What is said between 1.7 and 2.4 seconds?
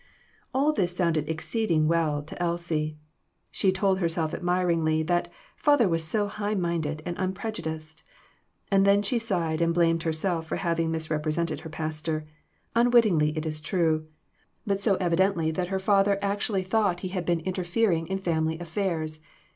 well